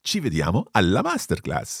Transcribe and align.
Ci 0.00 0.20
vediamo 0.20 0.66
alla 0.72 1.02
masterclass! 1.02 1.80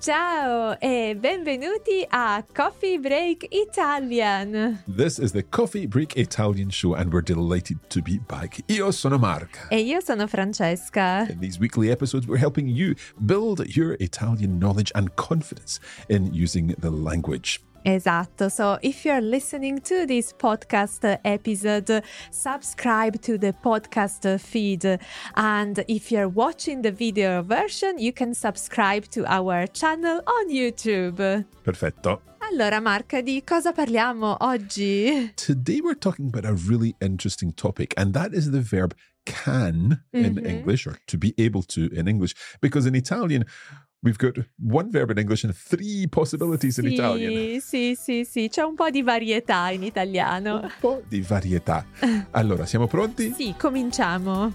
Ciao 0.00 0.76
e 0.80 1.14
benvenuti 1.14 2.04
a 2.10 2.44
Coffee 2.52 2.98
Break 2.98 3.46
Italian. 3.50 4.82
This 4.86 5.18
is 5.18 5.32
the 5.32 5.42
Coffee 5.42 5.86
Break 5.86 6.16
Italian 6.16 6.68
show, 6.68 6.94
and 6.94 7.12
we're 7.12 7.22
delighted 7.22 7.78
to 7.88 8.02
be 8.02 8.18
back. 8.18 8.60
Io 8.68 8.90
sono 8.90 9.18
Mark. 9.18 9.68
E 9.70 9.78
io 9.78 10.00
sono 10.00 10.26
Francesca. 10.26 11.26
In 11.30 11.38
these 11.38 11.58
weekly 11.58 11.90
episodes, 11.90 12.26
we're 12.26 12.40
helping 12.40 12.68
you 12.68 12.96
build 13.24 13.64
your 13.74 13.96
Italian 14.00 14.58
knowledge 14.58 14.90
and 14.94 15.14
confidence 15.14 15.78
in 16.08 16.34
using 16.34 16.74
the 16.80 16.90
language. 16.90 17.60
Esatto. 17.84 18.48
So 18.48 18.78
if 18.80 19.04
you're 19.04 19.20
listening 19.20 19.80
to 19.82 20.06
this 20.06 20.32
podcast 20.32 21.04
episode, 21.22 22.02
subscribe 22.30 23.20
to 23.20 23.36
the 23.36 23.52
podcast 23.52 24.38
feed. 24.40 24.98
And 25.36 25.84
if 25.86 26.10
you're 26.10 26.28
watching 26.28 26.80
the 26.82 26.90
video 26.90 27.42
version, 27.42 27.98
you 27.98 28.12
can 28.12 28.32
subscribe 28.34 29.04
to 29.10 29.26
our 29.26 29.66
channel 29.66 30.22
on 30.26 30.48
YouTube. 30.50 31.44
Perfetto. 31.62 32.22
Allora, 32.50 32.80
Mark, 32.80 33.20
di 33.22 33.42
cosa 33.42 33.72
parliamo 33.72 34.36
oggi? 34.40 35.32
Today, 35.34 35.80
we're 35.80 35.98
talking 35.98 36.26
about 36.26 36.44
a 36.44 36.54
really 36.68 36.94
interesting 37.00 37.52
topic, 37.54 37.94
and 37.96 38.12
that 38.14 38.32
is 38.34 38.50
the 38.50 38.60
verb 38.60 38.94
can 39.24 40.02
in 40.12 40.34
Mhm. 40.34 40.46
English, 40.46 40.86
or 40.86 40.98
to 41.06 41.16
be 41.16 41.32
able 41.38 41.62
to 41.62 41.88
in 41.92 42.06
English, 42.06 42.34
because 42.60 42.86
in 42.86 42.94
Italian, 42.94 43.44
we've 44.04 44.18
got 44.18 44.36
one 44.58 44.90
verb 44.90 45.10
in 45.10 45.18
English 45.18 45.44
and 45.44 45.54
three 45.56 46.06
possibilities 46.06 46.78
in 46.78 46.86
Italian. 46.86 47.32
Sì, 47.32 47.60
sì, 47.60 47.94
sì, 47.96 48.24
sì, 48.24 48.48
c'è 48.48 48.62
un 48.62 48.74
po' 48.74 48.90
di 48.90 49.02
varietà 49.02 49.70
in 49.70 49.82
italiano. 49.82 50.60
Un 50.60 50.72
po' 50.78 51.02
di 51.08 51.22
varietà. 51.22 51.84
Allora, 52.32 52.66
siamo 52.66 52.86
pronti? 52.86 53.32
Sì, 53.32 53.54
cominciamo. 53.58 54.52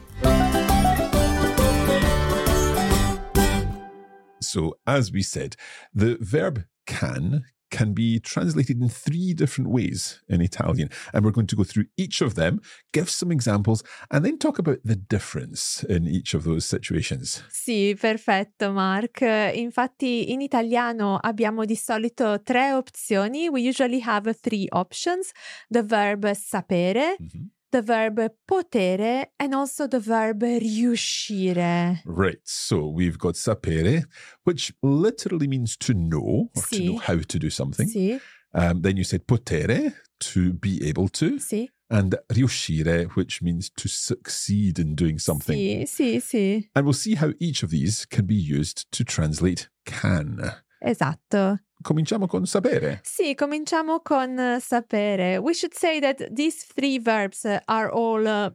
So, 4.39 4.79
as 4.85 5.11
we 5.11 5.21
said, 5.21 5.55
the 5.93 6.17
verb 6.21 6.65
can 6.85 7.43
can 7.69 7.93
be 7.93 8.19
translated 8.19 8.81
in 8.81 8.89
three 8.89 9.33
different 9.33 9.69
ways 9.69 10.21
in 10.27 10.41
Italian. 10.41 10.89
And 11.13 11.23
we're 11.23 11.31
going 11.31 11.47
to 11.47 11.55
go 11.55 11.63
through 11.63 11.85
each 11.97 12.21
of 12.21 12.35
them, 12.35 12.59
give 12.91 13.09
some 13.09 13.31
examples, 13.31 13.83
and 14.11 14.23
then 14.25 14.37
talk 14.37 14.59
about 14.59 14.79
the 14.83 14.95
difference 14.95 15.83
in 15.87 16.07
each 16.07 16.33
of 16.33 16.43
those 16.43 16.65
situations. 16.65 17.43
Sì, 17.49 17.95
perfetto, 17.99 18.71
Mark. 18.71 19.21
Infatti, 19.21 20.31
in 20.31 20.41
italiano 20.41 21.17
abbiamo 21.21 21.65
di 21.65 21.75
solito 21.75 22.41
tre 22.43 22.71
opzioni. 22.71 23.47
We 23.49 23.61
usually 23.61 24.01
have 24.01 24.33
three 24.39 24.67
options: 24.71 25.31
the 25.69 25.83
verb 25.83 26.31
sapere, 26.33 27.15
Mhm. 27.19 27.49
The 27.71 27.81
verb 27.81 28.19
potere, 28.47 29.27
and 29.39 29.53
also 29.53 29.87
the 29.87 29.99
verb 29.99 30.41
riuscire. 30.41 32.01
Right. 32.05 32.39
So 32.43 32.87
we've 32.87 33.17
got 33.17 33.35
sapere, 33.35 34.05
which 34.43 34.73
literally 34.81 35.47
means 35.47 35.77
to 35.77 35.93
know 35.93 36.49
or 36.55 36.63
to 36.71 36.83
know 36.83 36.97
how 36.97 37.17
to 37.19 37.39
do 37.39 37.49
something. 37.49 37.87
Sì, 37.87 38.19
Um, 38.53 38.81
then 38.81 38.97
you 38.97 39.03
said 39.03 39.27
potere, 39.27 39.93
to 40.19 40.53
be 40.53 40.83
able 40.87 41.07
to, 41.09 41.37
sì, 41.39 41.69
and 41.89 42.15
riuscire, 42.29 43.07
which 43.15 43.41
means 43.41 43.69
to 43.77 43.87
succeed 43.87 44.79
in 44.79 44.95
doing 44.95 45.19
something. 45.19 45.55
sì, 45.55 45.85
sì, 45.87 46.19
sì, 46.19 46.69
And 46.75 46.85
we'll 46.85 46.93
see 46.93 47.15
how 47.15 47.31
each 47.39 47.61
of 47.63 47.69
these 47.69 48.05
can 48.05 48.25
be 48.25 48.35
used 48.35 48.91
to 48.91 49.03
translate 49.03 49.69
can. 49.85 50.39
Esatto. 50.79 51.59
Cominciamo 51.81 52.27
con 52.27 52.45
sapere. 52.45 52.99
Sì, 53.03 53.35
cominciamo 53.35 54.01
con 54.01 54.37
eh, 54.37 54.59
sapere. 54.59 55.37
We 55.37 55.53
should 55.53 55.73
say 55.73 55.99
that 56.01 56.27
these 56.33 56.65
three 56.73 56.99
verbs 56.99 57.43
uh, 57.43 57.59
are 57.65 57.89
all 57.89 58.25
uh, 58.25 58.53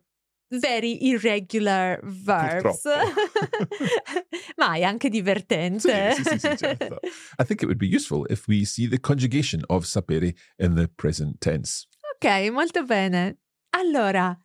very 0.58 0.98
irregular 1.08 2.00
verbs. 2.02 2.84
Ma 4.56 4.74
è 4.74 4.82
anche 4.82 5.08
Sì, 5.08 5.12
divertente. 5.12 6.12
sì, 6.12 6.22
sì, 6.24 6.38
sì, 6.38 6.56
certo. 6.56 6.98
I 7.38 7.44
think 7.44 7.62
it 7.62 7.64
would 7.66 7.78
be 7.78 7.86
useful 7.86 8.26
if 8.30 8.46
we 8.46 8.64
see 8.64 8.86
the 8.88 8.98
conjugation 9.00 9.62
of 9.68 9.84
sapere 9.84 10.34
in 10.58 10.74
the 10.74 10.88
present 10.88 11.38
tense. 11.40 11.86
ok, 12.16 12.50
molto 12.50 12.84
bene. 12.84 13.38
Allora, 13.70 14.38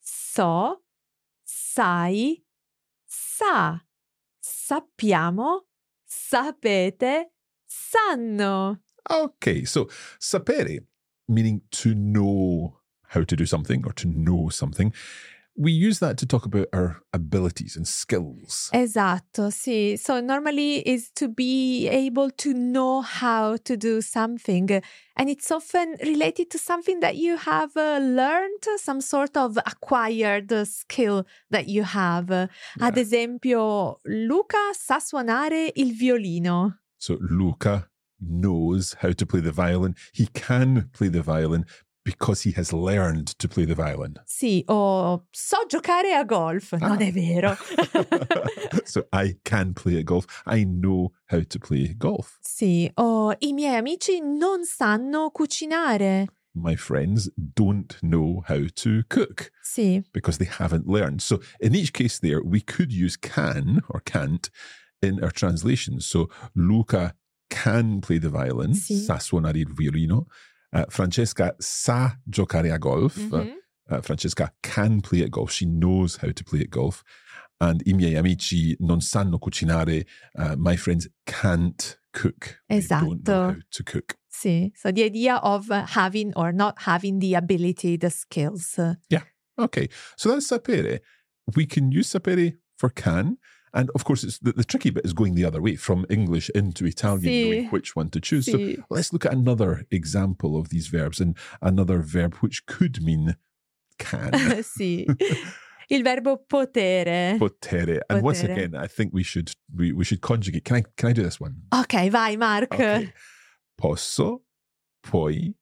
so, 0.00 0.84
sai, 1.42 2.44
sa, 3.04 3.80
sappiamo, 4.38 5.65
sapete, 6.30 7.26
sanno. 7.66 8.78
Okay, 9.08 9.64
so 9.64 9.88
sapere, 10.20 10.80
meaning 11.28 11.62
to 11.70 11.94
know 11.94 12.78
how 13.08 13.22
to 13.22 13.36
do 13.36 13.46
something 13.46 13.84
or 13.86 13.92
to 13.92 14.08
know 14.08 14.48
something. 14.48 14.92
We 15.58 15.72
use 15.72 16.00
that 16.00 16.18
to 16.18 16.26
talk 16.26 16.44
about 16.44 16.68
our 16.74 17.00
abilities 17.14 17.76
and 17.76 17.88
skills. 17.88 18.68
Esatto, 18.74 19.48
sì. 19.48 19.96
So 19.98 20.20
normally 20.20 20.86
is 20.86 21.10
to 21.14 21.28
be 21.28 21.88
able 21.88 22.30
to 22.32 22.52
know 22.52 23.00
how 23.00 23.56
to 23.64 23.76
do 23.76 24.02
something. 24.02 24.82
And 25.16 25.30
it's 25.30 25.50
often 25.50 25.96
related 26.02 26.50
to 26.50 26.58
something 26.58 27.00
that 27.00 27.16
you 27.16 27.38
have 27.38 27.74
uh, 27.74 28.00
learned, 28.02 28.66
some 28.76 29.00
sort 29.00 29.34
of 29.36 29.56
acquired 29.56 30.52
skill 30.66 31.26
that 31.50 31.68
you 31.68 31.84
have. 31.84 32.30
Ad 32.30 32.98
esempio, 32.98 33.96
Luca 34.04 34.74
sa 34.74 34.98
suonare 34.98 35.72
il 35.74 35.94
violino. 35.94 36.74
So 36.98 37.16
Luca 37.30 37.88
knows 38.20 38.96
how 39.00 39.12
to 39.12 39.26
play 39.26 39.40
the 39.40 39.52
violin. 39.52 39.94
He 40.12 40.26
can 40.26 40.90
play 40.92 41.08
the 41.08 41.22
violin 41.22 41.64
because 42.06 42.42
he 42.42 42.52
has 42.52 42.72
learned 42.72 43.26
to 43.38 43.48
play 43.48 43.64
the 43.66 43.74
violin. 43.74 44.14
Sì, 44.24 44.62
o 44.68 45.26
so 45.32 45.56
giocare 45.68 46.14
a 46.14 46.24
golf. 46.24 46.72
Ah. 46.72 46.78
Non 46.88 47.02
è 47.02 47.12
vero. 47.12 47.56
so 48.84 49.06
I 49.12 49.36
can 49.44 49.74
play 49.74 49.98
at 49.98 50.04
golf. 50.04 50.24
I 50.46 50.64
know 50.64 51.12
how 51.26 51.40
to 51.42 51.58
play 51.58 51.94
golf. 51.94 52.38
sì, 52.40 52.88
o 52.96 53.34
i 53.40 53.52
miei 53.52 53.74
amici 53.76 54.20
non 54.20 54.64
sanno 54.64 55.30
cucinare. 55.30 56.28
My 56.54 56.76
friends 56.76 57.28
don't 57.36 57.98
know 58.00 58.42
how 58.48 58.66
to 58.76 59.02
cook 59.10 59.50
Sì, 59.62 60.02
because 60.12 60.38
they 60.38 60.46
haven't 60.48 60.86
learned. 60.86 61.20
So 61.20 61.40
in 61.60 61.74
each 61.74 61.92
case 61.92 62.18
there, 62.20 62.40
we 62.42 62.60
could 62.62 62.90
use 62.92 63.16
can 63.18 63.82
or 63.90 64.00
can't 64.00 64.48
in 65.02 65.22
our 65.22 65.30
translation. 65.32 66.00
So 66.00 66.30
Luca 66.54 67.14
can 67.50 68.00
play 68.00 68.18
the 68.18 68.30
violin, 68.30 68.72
Sì. 68.74 68.96
sa 69.04 69.18
suonare 69.18 69.58
il 69.58 69.72
violino. 69.74 70.26
Uh, 70.76 70.84
Francesca 70.90 71.54
sa 71.58 72.12
giocare 72.28 72.70
a 72.74 72.78
golf. 72.78 73.16
Mhm. 73.16 73.54
Uh, 73.88 74.00
Francesca 74.02 74.52
can 74.62 75.00
play 75.00 75.22
at 75.22 75.30
golf. 75.30 75.50
She 75.50 75.64
knows 75.64 76.16
how 76.16 76.30
to 76.32 76.44
play 76.44 76.60
at 76.60 76.70
golf. 76.70 77.02
And 77.60 77.82
i 77.86 77.92
miei 77.94 78.16
amici 78.18 78.76
non 78.78 79.00
sanno 79.00 79.38
cucinare. 79.38 80.04
Uh, 80.38 80.54
my 80.56 80.76
friends 80.76 81.08
can't 81.24 81.96
cook. 82.12 82.58
They 82.68 82.80
don't 82.80 83.26
know 83.26 83.48
Esatto. 83.48 83.52
how 83.52 83.56
to 83.70 83.82
cook. 83.84 84.16
sì. 84.30 84.72
So 84.76 84.92
the 84.92 85.04
idea 85.04 85.36
of 85.36 85.68
having 85.68 86.34
or 86.36 86.52
not 86.52 86.80
having 86.82 87.20
the 87.20 87.34
ability, 87.36 87.96
the 87.96 88.10
skills. 88.10 88.78
Yeah. 89.08 89.22
Okay, 89.58 89.88
so 90.16 90.28
that's 90.32 90.46
sapere. 90.48 91.00
We 91.54 91.64
can 91.64 91.90
use 91.90 92.08
sapere 92.10 92.58
for 92.76 92.90
can. 92.90 93.38
And 93.76 93.90
of 93.94 94.04
course, 94.04 94.24
it's 94.24 94.38
the, 94.38 94.52
the 94.52 94.64
tricky 94.64 94.90
bit 94.90 95.04
is 95.04 95.12
going 95.12 95.34
the 95.34 95.44
other 95.44 95.60
way 95.60 95.76
from 95.76 96.06
English 96.08 96.50
into 96.54 96.86
Italian, 96.86 97.20
Sì. 97.22 97.44
knowing 97.44 97.68
which 97.70 97.94
one 97.94 98.08
to 98.10 98.20
choose. 98.20 98.46
So 98.50 98.82
let's 98.88 99.12
look 99.12 99.26
at 99.26 99.32
another 99.34 99.84
example 99.90 100.56
of 100.56 100.70
these 100.70 100.88
verbs 100.88 101.20
and 101.20 101.36
another 101.60 102.00
verb 102.00 102.34
which 102.36 102.64
could 102.66 103.02
mean 103.02 103.36
can. 103.98 104.32
sì. 104.64 105.06
Il 105.88 106.02
verbo 106.02 106.38
potere. 106.48 107.36
Potere. 107.38 108.00
And 108.10 108.22
once 108.22 108.42
again, 108.42 108.74
I 108.74 108.88
think 108.88 109.12
we 109.12 109.22
should 109.22 109.52
we, 109.72 109.92
we 109.92 110.04
should 110.04 110.20
conjugate. 110.20 110.64
Can 110.64 110.76
I 110.76 110.82
can 110.96 111.10
I 111.10 111.12
do 111.12 111.22
this 111.22 111.38
one? 111.38 111.62
ok, 111.72 112.10
vai 112.10 112.36
Mark. 112.36 112.72
Okay. 112.74 113.12
Posso, 113.78 114.42
puoi, 115.02 115.54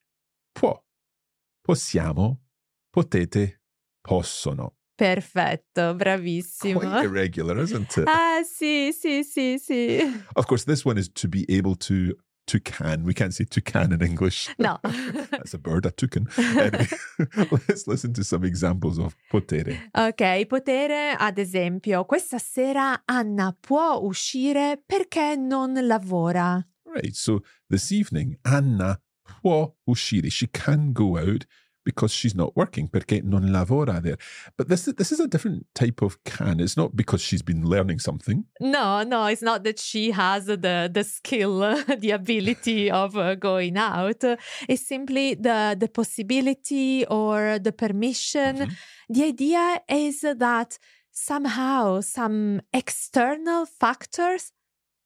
può. 0.53 0.81
Possiamo, 1.61 2.39
potete, 2.91 3.59
possono. 4.01 4.73
Perfetto, 4.95 5.93
bravissimo. 5.93 6.79
Quite 6.79 7.03
irregular, 7.03 7.57
isn't 7.57 7.97
it? 7.97 8.07
Ah, 8.07 8.41
sì, 8.43 8.93
sì, 8.93 9.23
sì, 9.23 9.59
sì. 9.59 9.99
Of 10.35 10.45
course, 10.45 10.63
this 10.63 10.85
one 10.85 10.97
is 10.97 11.09
to 11.13 11.27
be 11.27 11.45
able 11.49 11.75
to 11.75 12.15
to 12.47 12.59
can. 12.59 13.03
We 13.03 13.13
can't 13.13 13.33
say 13.33 13.45
to 13.45 13.61
can 13.61 13.91
in 13.91 14.01
English. 14.01 14.53
No. 14.57 14.79
That's 15.31 15.53
a 15.53 15.57
bird, 15.57 15.85
a 15.85 15.91
toucan. 15.91 16.27
Anyway, 16.37 16.87
let's 17.67 17.87
listen 17.87 18.13
to 18.13 18.23
some 18.23 18.45
examples 18.45 18.97
of 18.97 19.15
potere. 19.29 19.89
Ok, 19.93 20.45
potere, 20.47 21.15
ad 21.17 21.37
esempio, 21.37 22.05
questa 22.05 22.37
sera 22.37 23.01
Anna 23.05 23.55
può 23.59 23.99
uscire 24.01 24.81
perché 24.85 25.35
non 25.35 25.73
lavora. 25.85 26.65
Right. 26.85 27.13
So 27.13 27.41
this 27.69 27.91
evening, 27.91 28.37
Anna 28.43 28.99
può 29.41 29.73
uscire. 29.85 30.29
She 30.29 30.47
can 30.47 30.93
go 30.93 31.17
out 31.17 31.45
because 31.85 32.11
she's 32.11 32.35
not 32.35 32.51
working, 32.55 32.89
perché 32.89 33.21
non 33.23 33.51
lavora 33.51 34.01
there. 34.01 34.17
But 34.57 34.67
this 34.67 34.85
this 34.97 35.11
is 35.11 35.19
a 35.19 35.27
different 35.27 35.65
type 35.73 36.01
of 36.01 36.17
can. 36.25 36.59
It's 36.59 36.75
not 36.75 36.95
because 36.95 37.21
she's 37.21 37.43
been 37.43 37.63
learning 37.63 37.99
something. 37.99 38.43
No, 38.59 39.03
no, 39.03 39.27
it's 39.27 39.43
not 39.43 39.63
that 39.63 39.79
she 39.79 40.11
has 40.11 40.45
the, 40.47 40.89
the 40.91 41.03
skill, 41.03 41.59
the 41.99 42.11
ability 42.11 42.91
of 43.03 43.15
uh, 43.15 43.35
going 43.35 43.77
out. 43.77 44.23
It's 44.67 44.87
simply 44.87 45.35
the, 45.35 45.77
the 45.79 45.87
possibility 45.87 47.05
or 47.05 47.59
the 47.59 47.71
permission. 47.71 48.57
Mhm. 48.57 48.71
The 49.09 49.23
idea 49.23 49.81
is 49.87 50.21
that 50.21 50.79
somehow 51.11 52.01
some 52.01 52.61
external 52.73 53.65
factors 53.65 54.51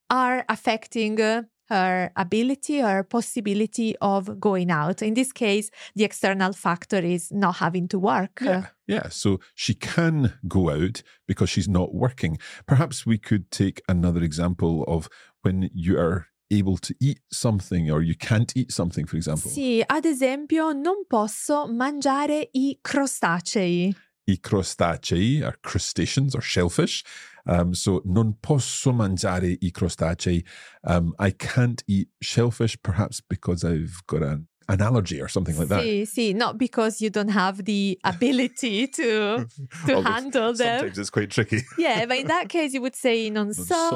are 0.09 0.45
affecting 0.47 1.19
uh, 1.21 1.43
her 1.69 2.11
ability 2.15 2.81
or 2.81 3.03
possibility 3.03 3.95
of 4.01 4.39
going 4.39 4.71
out. 4.71 5.01
In 5.01 5.13
this 5.13 5.31
case, 5.31 5.69
the 5.95 6.03
external 6.03 6.53
factor 6.53 6.97
is 6.97 7.31
not 7.31 7.57
having 7.57 7.87
to 7.89 7.99
work. 7.99 8.39
Yeah, 8.41 8.67
yeah. 8.87 9.09
So 9.09 9.39
she 9.55 9.73
can 9.73 10.33
go 10.47 10.69
out 10.69 11.03
because 11.27 11.49
she's 11.49 11.69
not 11.69 11.93
working. 11.93 12.37
Perhaps 12.65 13.05
we 13.05 13.17
could 13.17 13.51
take 13.51 13.81
another 13.87 14.23
example 14.23 14.83
of 14.87 15.07
when 15.43 15.69
you 15.73 15.97
are 15.97 16.27
able 16.51 16.77
to 16.77 16.95
eat 16.99 17.19
something 17.31 17.91
or 17.91 18.01
you 18.01 18.15
can't 18.15 18.51
eat 18.55 18.71
something, 18.71 19.05
for 19.05 19.17
example. 19.17 19.51
Sì, 19.51 19.83
ad 19.85 20.05
esempio, 20.05 20.71
non 20.71 21.05
posso 21.07 21.67
mangiare 21.67 22.49
i 22.53 22.77
crostacei. 22.81 23.95
I 24.31 24.37
crostacei 24.37 25.43
are 25.43 25.55
crustaceans 25.63 26.35
or 26.35 26.41
shellfish. 26.41 27.03
Um, 27.45 27.73
so 27.73 28.01
non 28.05 28.35
posso 28.41 28.91
mangiare 28.91 29.57
i 29.61 29.71
crostacei. 29.71 30.43
Um, 30.83 31.13
I 31.19 31.31
can't 31.31 31.83
eat 31.87 32.09
shellfish, 32.21 32.77
perhaps 32.83 33.21
because 33.21 33.63
I've 33.63 34.01
got 34.05 34.21
an, 34.21 34.47
an 34.67 34.81
allergy 34.81 35.19
or 35.19 35.27
something 35.29 35.57
like 35.57 35.69
that. 35.69 35.83
Sì, 35.83 36.05
sì, 36.05 36.33
not 36.35 36.57
because 36.59 37.01
you 37.01 37.09
don't 37.09 37.29
have 37.31 37.63
the 37.65 37.97
ability 38.03 38.87
to 38.97 39.47
to 39.87 40.01
handle 40.03 40.53
them. 40.53 40.79
Sometimes 40.79 40.99
it's 40.99 41.09
quite 41.09 41.31
tricky. 41.31 41.61
Yeah, 41.77 42.05
but 42.05 42.19
in 42.19 42.27
that 42.27 42.49
case 42.49 42.73
you 42.73 42.81
would 42.81 42.95
say 42.95 43.29
non 43.31 43.53
so, 43.53 43.95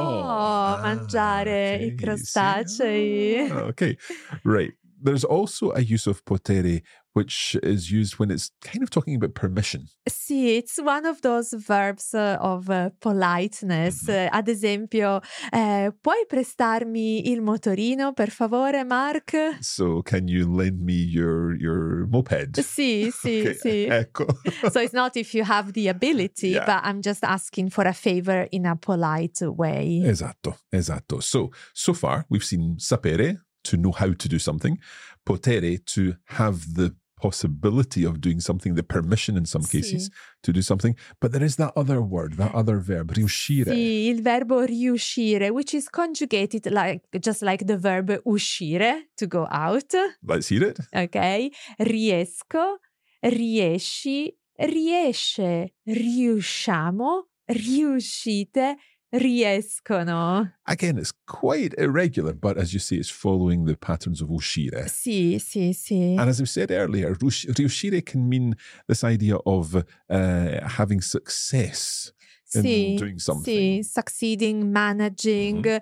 mangiare 0.82 1.74
Ah, 1.74 1.80
i 1.80 1.92
okay, 1.92 1.96
crostacei. 1.96 2.68
see? 2.68 3.52
Ah, 3.52 3.68
okay, 3.70 3.98
right. 4.44 4.74
There's 5.00 5.26
also 5.26 5.72
a 5.76 5.82
use 5.82 6.08
of 6.08 6.24
potere 6.24 6.82
which 7.14 7.56
is 7.64 7.90
used 7.92 8.18
when 8.20 8.30
it's 8.32 8.52
kind 8.62 8.84
of 8.84 8.90
talking 8.90 9.16
about 9.16 9.34
permission. 9.34 9.88
Sì, 10.10 10.58
it's 10.58 10.78
one 10.82 11.06
of 11.06 11.22
those 11.22 11.54
verbs 11.54 12.14
uh, 12.14 12.38
of 12.42 12.70
uh, 12.70 12.90
politeness. 13.00 14.04
Mhm. 14.08 14.10
Uh, 14.10 14.30
ad 14.32 14.48
esempio, 14.48 15.22
eh, 15.52 15.92
puoi 16.02 16.26
prestarmi 16.28 17.30
il 17.32 17.42
motorino, 17.42 18.14
per 18.14 18.30
favore, 18.30 18.84
Mark? 18.84 19.36
So, 19.62 20.02
can 20.02 20.28
you 20.28 20.46
lend 20.54 20.82
me 20.82 20.94
your 20.94 21.56
your 21.60 22.06
moped? 22.10 22.60
Sì, 22.62 23.12
sì, 23.12 23.40
Okay, 23.46 23.56
sì. 23.56 23.86
Ecco. 23.90 24.26
so 24.72 24.80
it's 24.80 24.94
not 24.94 25.16
if 25.16 25.34
you 25.34 25.44
have 25.44 25.72
the 25.74 25.88
ability, 25.90 26.50
Yeah. 26.54 26.66
but 26.66 26.82
I'm 26.84 27.02
just 27.02 27.24
asking 27.24 27.70
for 27.70 27.86
a 27.88 27.94
favor 27.94 28.48
in 28.52 28.66
a 28.66 28.76
polite 28.76 29.42
way. 29.42 30.02
Esatto, 30.06 30.58
esatto. 30.72 31.20
So, 31.22 31.52
so 31.74 31.94
far 31.94 32.26
we've 32.30 32.44
seen 32.44 32.76
sapere, 32.80 33.38
to 33.64 33.78
know 33.78 33.92
how 33.92 34.12
to 34.14 34.28
do 34.28 34.38
something, 34.40 34.78
potere, 35.26 35.78
to 35.86 36.16
have 36.26 36.74
the 36.74 36.94
possibility 37.24 38.04
of 38.04 38.20
doing 38.20 38.42
something, 38.42 38.76
the 38.76 38.84
permission 38.84 39.38
in 39.38 39.46
some 39.46 39.64
cases 39.64 40.10
to 40.44 40.52
do 40.52 40.62
something. 40.62 40.94
But 41.22 41.32
there 41.32 41.46
is 41.46 41.56
that 41.56 41.72
other 41.78 42.02
word, 42.02 42.36
that 42.36 42.54
other 42.54 42.80
verb, 42.80 43.12
riuscire. 43.16 43.72
Sì, 43.72 44.10
il 44.10 44.22
verbo 44.22 44.66
riuscire, 44.66 45.50
which 45.52 45.74
is 45.74 45.88
conjugated 45.88 46.70
like 46.70 47.02
just 47.20 47.42
like 47.42 47.66
the 47.66 47.78
verb 47.78 48.12
uscire, 48.26 49.08
to 49.16 49.26
go 49.26 49.48
out. 49.50 49.94
Let's 50.22 50.50
hear 50.50 50.64
it. 50.64 50.80
Ok? 50.94 51.50
Riesco, 51.80 52.80
riesci, 53.22 54.36
riesce, 54.58 55.76
riusciamo, 55.86 57.30
riuscite, 57.46 58.76
riescono. 59.14 60.52
Again, 60.66 60.98
it's 60.98 61.14
quite 61.26 61.74
irregular, 61.78 62.34
but 62.34 62.58
as 62.58 62.74
you 62.74 62.80
say, 62.80 62.98
it's 62.98 63.10
following 63.10 63.66
the 63.66 63.76
patterns 63.76 64.22
of 64.22 64.30
uscire. 64.30 64.88
Sì, 64.88 65.40
sì, 65.40 65.74
sì. 65.74 66.16
And 66.18 66.30
as 66.30 66.40
we 66.40 66.48
said 66.48 66.72
earlier, 66.72 67.16
riuscire 67.16 68.04
can 68.06 68.28
mean 68.28 68.56
this 68.88 69.04
idea 69.04 69.38
of 69.46 69.76
uh, 69.76 70.68
having 70.68 71.02
success 71.02 72.12
in 72.56 72.96
doing 72.96 73.20
something. 73.20 73.54
Mm-hmm. 73.54 73.82
sì, 73.82 73.84
succeeding, 73.84 74.72
managing. 74.72 75.80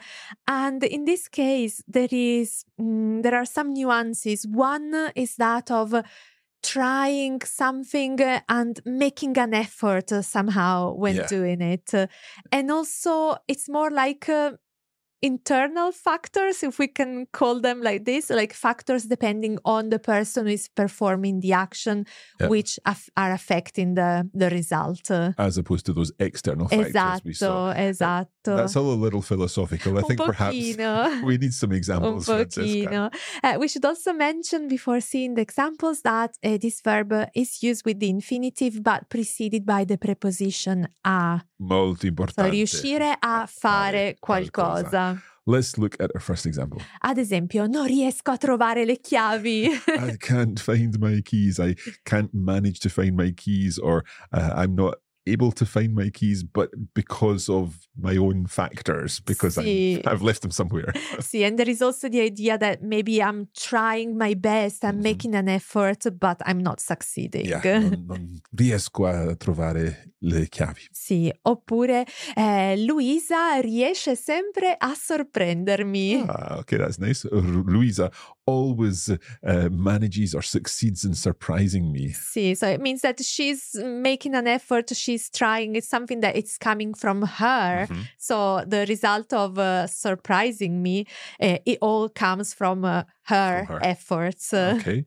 And 0.47 0.83
in 0.83 1.05
this 1.05 1.27
case, 1.27 1.83
there 1.87 2.07
is 2.11 2.65
mm, 2.79 3.21
there 3.21 3.35
are 3.35 3.45
some 3.45 3.73
nuances. 3.73 4.45
One 4.47 5.11
is 5.15 5.35
that 5.37 5.71
of 5.71 5.93
trying 6.63 7.41
something 7.41 8.21
uh, 8.21 8.41
and 8.49 8.79
making 8.85 9.37
an 9.37 9.53
effort 9.53 10.11
uh, 10.11 10.21
somehow 10.21 10.93
when 10.93 11.15
Yeah. 11.17 11.25
doing 11.27 11.61
it. 11.61 11.93
Uh, 11.93 12.07
and 12.51 12.71
also, 12.71 13.37
it's 13.47 13.67
more 13.69 13.89
like 13.91 14.29
uh, 14.29 14.53
internal 15.21 15.91
factors, 15.91 16.63
if 16.63 16.79
we 16.79 16.87
can 16.87 17.27
call 17.31 17.59
them 17.61 17.81
like 17.81 18.05
this, 18.05 18.29
like 18.29 18.53
factors 18.53 19.03
depending 19.05 19.57
on 19.65 19.89
the 19.89 19.99
person 19.99 20.45
who 20.47 20.53
is 20.53 20.67
performing 20.67 21.39
the 21.41 21.53
action, 21.53 22.05
Yeah. 22.39 22.47
which 22.49 22.79
aff- 22.85 23.09
are 23.15 23.31
affecting 23.31 23.95
the, 23.95 24.27
the 24.33 24.49
result. 24.49 25.09
As 25.37 25.57
opposed 25.57 25.85
to 25.87 25.93
those 25.93 26.11
external 26.19 26.67
factors 26.67 27.21
we 27.23 27.33
saw. 27.33 27.71
Esatto, 27.71 28.27
esatto. 28.43 28.55
That's 28.57 28.75
all 28.75 28.91
a 28.91 28.95
little 29.05 29.21
philosophical. 29.21 29.97
I 29.97 30.01
Un 30.01 30.07
think 30.07 30.19
perhaps 30.21 30.55
we 31.23 31.37
need 31.37 31.53
some 31.53 31.71
examples. 31.71 32.27
Uh, 32.29 33.57
we 33.59 33.67
should 33.67 33.85
also 33.85 34.13
mention 34.13 34.67
before 34.67 34.99
seeing 35.01 35.35
the 35.35 35.41
examples 35.41 36.01
that 36.01 36.31
uh, 36.43 36.57
this 36.57 36.81
verb 36.81 37.13
is 37.35 37.61
used 37.61 37.85
with 37.85 37.99
the 37.99 38.09
infinitive 38.09 38.81
but 38.83 39.09
preceded 39.09 39.65
by 39.65 39.85
the 39.85 39.97
preposition 39.97 40.87
a. 41.05 41.41
Molto 41.63 42.01
So 42.01 42.07
importante. 42.07 42.49
riuscire 42.49 43.17
a 43.21 43.45
fare 43.45 44.15
qualcosa. 44.19 45.10
Let's 45.51 45.77
look 45.77 45.97
at 45.99 46.11
our 46.15 46.21
first 46.21 46.45
example. 46.45 46.81
Ad 47.01 47.17
esempio, 47.17 47.67
non 47.67 47.85
riesco 47.85 48.31
a 48.31 48.37
trovare 48.37 48.85
le 48.85 48.99
chiavi. 49.01 49.67
I 49.87 50.15
can't 50.17 50.57
find 50.57 50.97
my 50.97 51.21
keys. 51.21 51.59
I 51.59 51.75
can't 52.05 52.33
manage 52.33 52.79
to 52.79 52.89
find 52.89 53.17
my 53.17 53.31
keys, 53.31 53.77
or 53.77 54.05
uh, 54.31 54.53
I'm 54.55 54.75
not 54.75 54.99
able 55.25 55.51
to 55.51 55.65
find 55.65 55.93
my 55.93 56.09
keys, 56.09 56.43
but 56.43 56.69
because 56.93 57.47
of 57.49 57.87
my 57.95 58.17
own 58.17 58.47
factors, 58.47 59.19
because 59.19 59.57
I've, 59.57 60.01
I've 60.07 60.21
left 60.21 60.41
them 60.41 60.51
somewhere. 60.51 60.93
See, 61.19 61.43
and 61.43 61.57
there 61.59 61.69
is 61.69 61.81
also 61.81 62.09
the 62.09 62.21
idea 62.21 62.57
that 62.57 62.81
maybe 62.81 63.21
I'm 63.21 63.47
trying 63.55 64.17
my 64.17 64.33
best, 64.33 64.83
I'm 64.83 64.97
Mhm. 64.99 65.03
making 65.03 65.35
an 65.35 65.47
effort, 65.49 66.05
but 66.19 66.41
I'm 66.45 66.59
not 66.61 66.79
succeeding. 66.79 67.45
yeah, 67.45 67.61
non, 67.63 68.03
non 68.07 68.41
riesco 68.55 69.05
a 69.05 69.35
trovare 69.35 70.13
le 70.21 70.47
chiavi. 70.47 70.87
Sì, 70.91 71.31
oppure 71.43 72.05
eh, 72.35 72.75
Luisa 72.77 73.59
riesce 73.59 74.15
sempre 74.15 74.75
a 74.77 74.93
sorprendermi. 74.95 76.23
Ah, 76.27 76.57
okay, 76.59 76.77
that's 76.77 76.97
nice. 76.99 77.25
R- 77.25 77.41
Louisa 77.65 78.11
always 78.45 79.09
uh, 79.09 79.69
manages 79.71 80.33
or 80.33 80.41
succeeds 80.43 81.03
in 81.05 81.13
surprising 81.13 81.91
me. 81.91 82.13
Sì, 82.13 82.55
so 82.55 82.67
it 82.67 82.81
means 82.81 83.01
that 83.01 83.19
she's 83.23 83.75
making 83.75 84.35
an 84.35 84.47
effort, 84.47 84.91
she's 85.11 85.29
trying, 85.29 85.75
it's 85.75 85.89
something 85.89 86.21
that 86.21 86.35
it's 86.35 86.57
coming 86.57 86.93
from 86.95 87.21
her. 87.23 87.87
Mhm. 87.87 88.07
So 88.17 88.63
the 88.73 88.85
result 88.87 89.33
of 89.33 89.57
uh, 89.57 89.87
surprising 89.87 90.81
me, 90.81 91.05
eh, 91.39 91.57
it 91.65 91.77
all 91.81 92.09
comes 92.09 92.53
from 92.53 92.85
uh, 92.85 93.03
her, 93.23 93.65
From 93.67 93.75
her. 93.75 93.79
efforts. 93.83 94.53
Okay. 94.53 95.05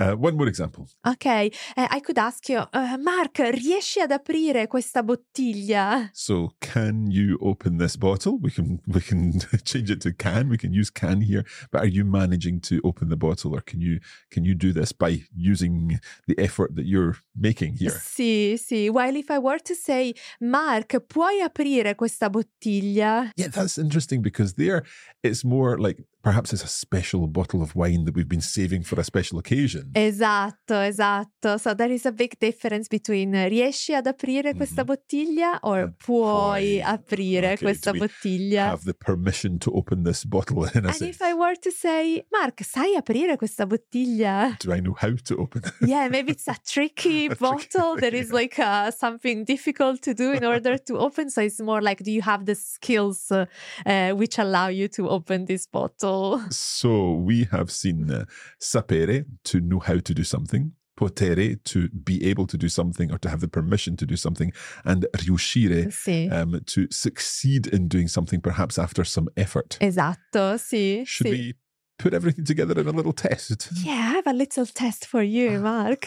Uh, 0.00 0.14
one 0.14 0.34
more 0.34 0.48
example. 0.48 0.86
Ok, 1.04 1.26
eh, 1.26 1.50
I 1.76 2.00
could 2.00 2.16
ask 2.16 2.48
you, 2.48 2.58
uh, 2.72 2.96
Mark, 2.98 3.36
riesci 3.38 4.00
ad 4.00 4.10
aprire 4.10 4.66
questa 4.66 5.02
bottiglia? 5.02 6.08
So, 6.14 6.54
can 6.60 7.10
you 7.10 7.36
open 7.42 7.76
this 7.76 7.96
bottle? 7.96 8.38
We 8.40 8.50
can 8.50 8.80
we 8.86 9.02
can 9.02 9.40
change 9.64 9.90
it 9.90 10.00
to 10.00 10.14
can. 10.14 10.48
We 10.48 10.56
can 10.56 10.72
use 10.72 10.90
can 10.90 11.20
here. 11.20 11.44
But 11.70 11.82
are 11.82 11.90
you 11.90 12.06
managing 12.06 12.60
to 12.62 12.80
open 12.82 13.10
the 13.10 13.16
bottle, 13.16 13.54
or 13.54 13.60
can 13.60 13.82
you 13.82 14.00
can 14.30 14.44
you 14.44 14.54
do 14.54 14.72
this 14.72 14.90
by 14.92 15.24
using 15.36 16.00
the 16.26 16.38
effort 16.38 16.76
that 16.76 16.86
you're 16.86 17.16
making 17.36 17.76
here? 17.76 17.92
Sì, 17.92 18.56
sì. 18.56 18.88
While 18.88 19.16
if 19.16 19.30
I 19.30 19.38
were 19.38 19.58
to 19.58 19.74
say, 19.74 20.14
Mark, 20.40 20.96
puoi 21.08 21.42
aprire 21.42 21.94
questa 21.94 22.30
bottiglia? 22.30 23.30
Yeah, 23.36 23.48
that's 23.48 23.76
interesting 23.76 24.22
because 24.22 24.54
there 24.54 24.82
it's 25.22 25.44
more 25.44 25.76
like 25.76 26.02
perhaps 26.22 26.52
it's 26.52 26.62
a 26.64 26.68
special 26.68 27.26
bottle 27.26 27.62
of 27.62 27.74
wine 27.74 28.04
that 28.04 28.14
we've 28.14 28.28
been 28.28 28.40
saving 28.40 28.82
for 28.82 29.00
a 29.00 29.04
special 29.04 29.38
occasion. 29.38 29.90
Esatto, 29.94 30.74
esatto. 30.80 31.56
So 31.58 31.74
there 31.74 31.90
is 31.90 32.04
a 32.06 32.12
big 32.12 32.38
difference 32.38 32.88
between 32.88 33.34
uh, 33.34 33.46
riesci 33.48 33.94
ad 33.94 34.06
aprire 34.06 34.54
questa 34.54 34.82
Mhm. 34.82 34.86
bottiglia 34.86 35.58
or 35.62 35.94
puoi 36.04 36.80
aprire 36.82 37.52
Okay, 37.52 37.56
questa 37.64 37.92
bottiglia. 37.92 38.66
Have 38.68 38.84
the 38.84 38.92
permission 38.94 39.58
to 39.60 39.70
open 39.72 40.02
this 40.04 40.24
bottle 40.24 40.64
in 40.74 40.84
a 40.84 40.88
And 40.88 40.96
sense. 40.96 41.10
if 41.16 41.22
I 41.22 41.32
were 41.34 41.56
to 41.56 41.70
say, 41.70 42.24
Mark, 42.30 42.62
sai 42.64 42.96
aprire 42.96 43.36
questa 43.36 43.64
bottiglia? 43.66 44.56
Do 44.60 44.72
I 44.72 44.80
know 44.80 44.94
how 44.98 45.14
to 45.24 45.36
open 45.38 45.62
it? 45.64 45.88
Yeah, 45.88 46.08
maybe 46.10 46.32
it's 46.32 46.48
a 46.48 46.56
tricky 46.66 47.26
A 47.30 47.34
tricky- 47.34 47.40
bottle. 47.40 47.96
There 47.96 48.14
is 48.14 48.28
yeah. 48.32 48.34
like 48.40 48.58
uh, 48.58 48.90
something 48.90 49.44
difficult 49.44 50.02
to 50.02 50.12
do 50.14 50.32
in 50.32 50.44
order 50.44 50.76
to 50.78 50.98
open. 50.98 51.30
So 51.30 51.40
it's 51.40 51.60
more 51.60 51.80
like, 51.80 52.02
do 52.04 52.10
you 52.10 52.22
have 52.22 52.44
the 52.44 52.54
skills 52.54 53.30
uh, 53.30 53.46
uh, 53.86 54.10
which 54.12 54.38
allow 54.38 54.68
you 54.68 54.88
to 54.88 55.08
open 55.08 55.46
this 55.46 55.66
bottle? 55.66 56.09
So 56.50 57.14
we 57.14 57.44
have 57.50 57.70
seen 57.70 58.10
uh, 58.10 58.24
sapere 58.58 59.24
to 59.44 59.60
know 59.60 59.78
how 59.80 59.98
to 60.00 60.14
do 60.14 60.24
something, 60.24 60.72
potere 60.96 61.56
to 61.64 61.88
be 61.88 62.24
able 62.30 62.46
to 62.46 62.58
do 62.58 62.68
something 62.68 63.10
or 63.12 63.18
to 63.18 63.28
have 63.28 63.40
the 63.40 63.48
permission 63.48 63.96
to 63.96 64.04
do 64.06 64.16
something, 64.16 64.52
and 64.84 65.06
riuscire 65.18 65.90
Sì, 65.90 66.28
um, 66.30 66.60
to 66.66 66.86
succeed 66.90 67.66
in 67.66 67.88
doing 67.88 68.08
something 68.08 68.40
perhaps 68.40 68.78
after 68.78 69.04
some 69.04 69.28
effort. 69.36 69.78
esatto, 69.80 70.56
sì. 70.58 71.04
Should 71.06 71.28
sì. 71.28 71.30
we 71.32 71.54
put 71.98 72.14
everything 72.14 72.44
together 72.44 72.78
in 72.80 72.86
a 72.86 72.92
little 72.92 73.12
test? 73.12 73.68
Yeah, 73.84 73.92
I 73.92 74.14
have 74.16 74.26
a 74.26 74.32
little 74.32 74.66
test 74.66 75.06
for 75.06 75.22
you, 75.22 75.60
Mark. 75.62 76.06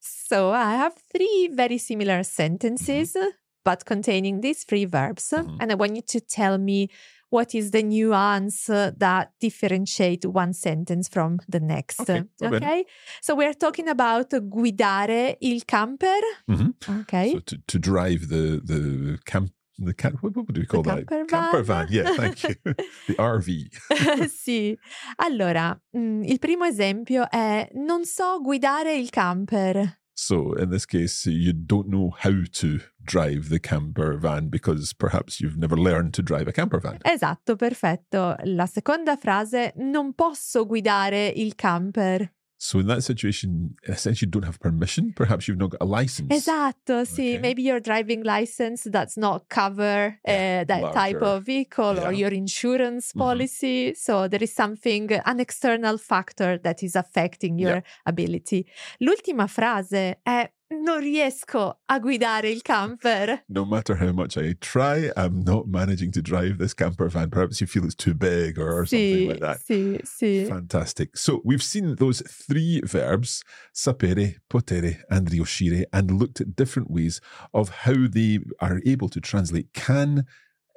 so 0.00 0.50
I 0.52 0.74
have 0.76 0.94
three 1.12 1.50
very 1.52 1.78
similar 1.78 2.22
sentences, 2.22 3.16
but 3.64 3.84
containing 3.84 4.40
these 4.40 4.64
three 4.64 4.84
verbs. 4.86 5.32
Mhm. 5.32 5.56
And 5.60 5.72
I 5.72 5.74
want 5.74 5.96
you 5.96 6.02
to 6.02 6.20
tell 6.20 6.58
me 6.58 6.88
what 7.30 7.54
is 7.54 7.70
the 7.70 7.82
nuance 7.82 8.68
uh, 8.68 8.92
that 8.96 9.32
differentiate 9.40 10.24
one 10.24 10.52
sentence 10.52 11.08
from 11.08 11.38
the 11.48 11.60
next. 11.60 12.00
Okay. 12.08 12.24
Okay? 12.42 12.84
So 13.20 13.34
we're 13.34 13.54
talking 13.54 13.88
about 13.88 14.30
guidare 14.30 15.36
il 15.40 15.62
camper. 15.64 16.20
Mhm. 16.48 16.74
Okay. 17.00 17.32
So 17.32 17.40
to, 17.40 17.56
to 17.66 17.78
drive 17.78 18.28
the 18.28 18.60
the 18.64 19.18
camp 19.24 19.50
the 19.78 19.92
camp 19.92 20.22
what, 20.22 20.36
what 20.36 20.52
do 20.52 20.60
we 20.60 20.66
call 20.66 20.82
that? 20.82 21.06
camper 21.06 21.26
Camper 21.26 21.62
van. 21.62 21.86
van. 21.86 21.92
Yeah, 21.92 22.14
thank 22.14 22.42
you. 22.44 22.54
the 23.08 23.14
RV. 23.18 24.28
sì. 24.30 24.76
Allora, 25.16 25.78
mm, 25.96 26.22
il 26.24 26.38
primo 26.38 26.64
esempio 26.64 27.28
è 27.30 27.68
non 27.74 28.04
so 28.04 28.40
guidare 28.40 28.94
il 28.94 29.10
camper. 29.10 30.00
So 30.18 30.54
in 30.54 30.70
this 30.70 30.86
case, 30.86 31.26
you 31.26 31.52
don't 31.52 31.88
know 31.88 32.10
how 32.18 32.42
to 32.52 32.80
drive 33.04 33.50
the 33.50 33.60
camper 33.60 34.16
van 34.16 34.48
because 34.48 34.94
perhaps 34.94 35.40
you've 35.40 35.58
never 35.58 35.76
learned 35.76 36.14
to 36.14 36.22
drive 36.22 36.48
a 36.48 36.52
camper 36.52 36.80
van. 36.80 36.98
Esatto, 37.04 37.54
perfetto. 37.54 38.34
La 38.44 38.66
seconda 38.66 39.16
frase, 39.16 39.74
non 39.76 40.14
posso 40.14 40.64
guidare 40.64 41.26
il 41.28 41.54
camper. 41.54 42.32
So 42.58 42.78
in 42.80 42.86
that 42.86 43.02
situation, 43.02 43.76
essentially, 43.86 44.28
you 44.28 44.30
don't 44.30 44.44
have 44.44 44.58
permission. 44.58 45.12
Perhaps 45.14 45.46
you've 45.46 45.58
not 45.58 45.70
got 45.72 45.82
a 45.82 45.84
license. 45.84 46.32
Esatto, 46.34 47.04
sì. 47.04 47.34
Okay. 47.34 47.38
Maybe 47.38 47.62
your 47.62 47.80
driving 47.80 48.22
license 48.24 48.88
does 48.88 49.16
not 49.18 49.44
cover 49.48 50.18
Yeah, 50.26 50.62
uh, 50.62 50.64
that 50.64 50.92
type 50.94 51.20
of 51.22 51.44
vehicle 51.44 51.98
or 52.00 52.12
your 52.12 52.32
insurance 52.32 53.12
Mhm. 53.12 53.18
policy. 53.18 53.94
So 53.94 54.26
there 54.26 54.42
is 54.42 54.54
something, 54.54 55.12
an 55.24 55.38
external 55.38 55.98
factor 55.98 56.58
that 56.62 56.82
is 56.82 56.96
affecting 56.96 57.58
your 57.58 57.74
Yeah. 57.76 57.82
ability. 58.06 58.64
L'ultima 59.00 59.46
frase 59.46 60.20
è 60.24 60.50
non 60.70 61.00
riesco 61.00 61.80
a 61.86 61.98
guidare 61.98 62.50
il 62.50 62.62
camper. 62.62 63.44
No 63.48 63.64
matter 63.64 63.96
how 63.96 64.12
much 64.12 64.36
I 64.36 64.54
try, 64.60 65.10
I'm 65.16 65.42
not 65.44 65.68
managing 65.68 66.12
to 66.12 66.22
drive 66.22 66.58
this 66.58 66.74
camper 66.74 67.08
van. 67.08 67.30
Perhaps 67.30 67.60
you 67.60 67.66
feel 67.66 67.84
it's 67.84 67.94
too 67.94 68.14
big 68.14 68.58
or, 68.58 68.72
or 68.72 68.86
something 68.86 69.28
like 69.28 69.40
that. 69.40 69.60
sì, 69.60 69.98
sì. 70.04 70.46
Fantastic. 70.46 71.16
So 71.16 71.40
we've 71.44 71.62
seen 71.62 71.94
those 71.96 72.22
three 72.22 72.80
verbs, 72.84 73.42
sapere, 73.72 74.36
potere, 74.48 75.02
and 75.10 75.28
riuscire, 75.30 75.84
and 75.92 76.10
looked 76.10 76.40
at 76.40 76.56
different 76.56 76.90
ways 76.90 77.20
of 77.54 77.68
how 77.84 78.06
they 78.08 78.40
are 78.60 78.80
able 78.84 79.08
to 79.10 79.20
translate 79.20 79.72
can 79.72 80.24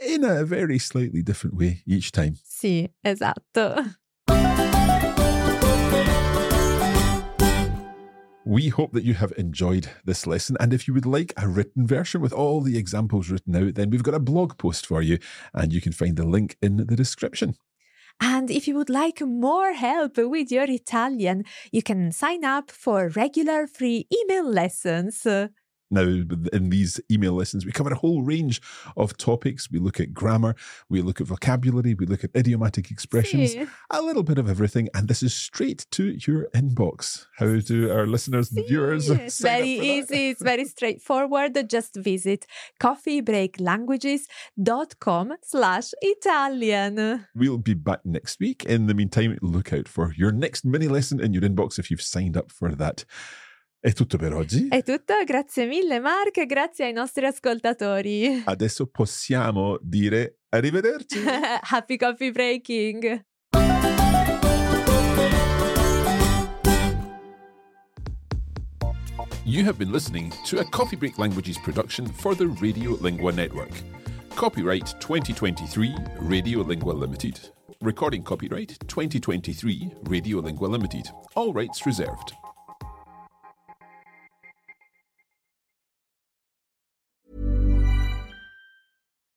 in 0.01 0.24
a 0.24 0.46
very 0.46 0.79
slightly 0.79 1.22
different 1.22 1.55
way 1.58 1.84
each 1.86 2.12
time. 2.12 2.36
Sì, 2.43 2.89
esatto. 3.03 3.84
We 8.50 8.70
hope 8.70 8.94
that 8.94 9.03
you 9.03 9.13
have 9.13 9.32
enjoyed 9.38 9.91
this 10.06 10.25
lesson. 10.25 10.58
And 10.60 10.74
if 10.74 10.88
you 10.88 10.94
would 10.96 11.06
like 11.06 11.34
a 11.38 11.48
written 11.48 11.86
version 11.86 12.20
with 12.20 12.34
all 12.34 12.62
the 12.62 12.79
examples 12.79 13.29
written 13.29 13.56
out, 13.56 13.75
then 13.75 13.91
we've 13.91 14.01
got 14.01 14.15
a 14.15 14.20
blog 14.20 14.58
post 14.58 14.88
for 14.88 15.03
you, 15.03 15.20
and 15.53 15.72
you 15.72 15.79
can 15.79 15.91
find 15.91 16.18
the 16.18 16.25
link 16.25 16.58
in 16.60 16.77
the 16.77 16.96
description. 16.96 17.53
And 18.20 18.50
if 18.50 18.68
you 18.68 18.74
would 18.74 18.89
like 18.89 19.22
more 19.22 19.74
help 19.74 20.18
with 20.18 20.51
your 20.51 20.63
Italian, 20.63 21.46
you 21.72 21.84
can 21.84 22.12
sign 22.12 22.44
up 22.44 22.72
for 22.72 23.10
regular 23.10 23.68
free 23.68 24.08
email 24.12 24.50
lessons. 24.50 25.27
Now, 25.91 26.01
in 26.01 26.69
these 26.69 27.00
email 27.12 27.34
lessons, 27.34 27.65
we 27.65 27.72
cover 27.72 27.91
a 27.91 27.96
whole 27.96 28.22
range 28.22 28.62
of 28.96 29.17
topics. 29.17 29.72
We 29.72 29.79
look 29.79 30.00
at 30.00 30.13
grammar, 30.13 30.55
we 30.88 31.01
look 31.01 31.19
at 31.19 31.27
vocabulary, 31.27 31.96
we 31.96 32.05
look 32.05 32.24
at 32.24 32.29
idiomatic 32.36 32.91
expressions, 32.91 33.55
Sì, 33.55 33.67
a 33.89 34.01
little 34.01 34.24
bit 34.24 34.38
of 34.38 34.48
everything. 34.50 34.89
And 34.93 35.08
this 35.08 35.24
is 35.24 35.34
straight 35.34 35.88
to 35.91 36.15
your 36.27 36.48
inbox. 36.53 37.25
How 37.38 37.60
do 37.60 37.91
our 37.91 38.05
listeners 38.05 38.51
and 38.51 38.65
viewers? 38.67 39.10
It's 39.19 39.41
very 39.41 39.69
easy, 39.69 40.29
it's 40.29 40.41
very 40.41 40.65
straightforward. 40.65 41.69
Just 41.69 41.96
visit 41.96 42.46
coffeebreaklanguages.com 42.79 45.34
slash 45.43 45.93
Italian. 46.01 47.25
We'll 47.36 47.58
be 47.58 47.74
back 47.74 48.05
next 48.05 48.39
week. 48.39 48.63
In 48.65 48.88
the 48.88 48.93
meantime, 48.93 49.38
look 49.41 49.74
out 49.74 49.88
for 49.88 50.13
your 50.13 50.31
next 50.31 50.65
mini 50.65 50.88
lesson 50.88 51.19
in 51.19 51.34
your 51.34 51.43
inbox 51.43 51.79
if 51.79 51.89
you've 51.91 52.01
signed 52.01 52.38
up 52.38 52.51
for 52.51 52.74
that. 52.75 53.05
È 53.81 53.93
tutto 53.93 54.17
per 54.17 54.33
oggi. 54.33 54.67
È 54.67 54.83
tutto, 54.83 55.13
grazie 55.25 55.65
mille 55.65 56.01
Mark, 56.01 56.45
grazie 56.45 56.88
ai 56.88 56.91
nostri 56.91 57.25
ascoltatori. 57.25 58.43
Adesso 58.43 58.88
possiamo 58.88 59.77
dire 59.81 60.39
arrivederci. 60.50 61.17
Happy 61.71 61.95
coffee 61.95 62.31
breaking! 62.31 63.24
You 69.45 69.63
have 69.63 69.77
been 69.77 69.93
listening 69.93 70.33
to 70.48 70.59
a 70.59 70.65
Coffee 70.65 70.98
Break 70.98 71.17
Languages 71.17 71.57
production 71.57 72.05
for 72.05 72.36
the 72.36 72.48
Radio 72.62 72.98
Lingua 73.00 73.31
Network. 73.31 73.71
Copyright 74.36 74.93
2023 75.00 75.95
Radio 76.19 76.63
Lingua 76.63 76.93
Limited. 76.93 77.39
Recording 77.79 78.24
copyright 78.24 78.77
2023 78.88 79.89
Radio 80.03 80.41
Lingua 80.41 80.67
Limited. 80.67 81.09
All 81.36 81.53
rights 81.53 81.86
reserved. 81.86 82.33